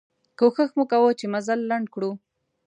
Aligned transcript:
کوښښ 0.39 0.69
مو 0.77 0.83
کوه 0.91 1.11
چې 1.19 1.25
مزل 1.33 1.59
لنډ 1.71 1.87
کړو. 1.93 2.11